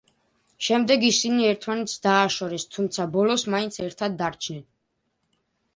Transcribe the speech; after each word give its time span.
შემდეგ 0.67 1.05
ისინი 1.09 1.45
ერთმანეთს 1.49 1.99
დააშორეს 2.07 2.67
თუმცა 2.77 3.09
ბოლოს 3.19 3.47
მაინც 3.57 3.79
ერთად 3.91 4.19
დარჩნენ. 4.25 4.67